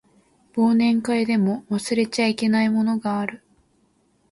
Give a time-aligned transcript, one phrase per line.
[0.55, 3.43] 忘年会でも忘れちゃいけないものがある